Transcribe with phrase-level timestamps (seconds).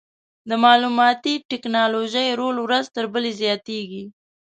[0.49, 4.03] د معلوماتي ټکنالوژۍ رول ورځ تر بلې زیاتېږي.